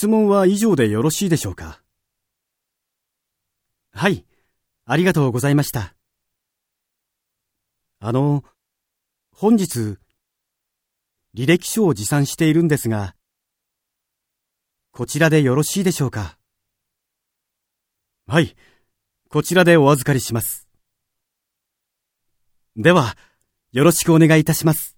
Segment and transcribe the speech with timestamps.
[0.00, 1.82] 質問は以上でよろしいでしょうか？
[3.90, 4.24] はい、
[4.84, 5.96] ありがとうございました。
[7.98, 8.44] あの、
[9.32, 9.96] 本日、
[11.34, 13.16] 履歴書を持参しているんですが、
[14.92, 16.38] こちらでよろしいでしょうか？
[18.28, 18.54] はい、
[19.30, 20.68] こちらでお預かりします。
[22.76, 23.16] では、
[23.72, 24.96] よろしくお願いいたします。